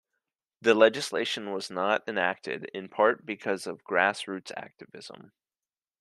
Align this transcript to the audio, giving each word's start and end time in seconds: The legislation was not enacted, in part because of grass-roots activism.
The 0.61 0.73
legislation 0.73 1.51
was 1.53 1.69
not 1.69 2.01
enacted, 2.07 2.71
in 2.73 2.89
part 2.89 3.23
because 3.23 3.67
of 3.67 3.83
grass-roots 3.83 4.51
activism. 4.57 5.31